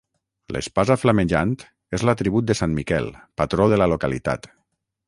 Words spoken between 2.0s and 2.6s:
l'atribut de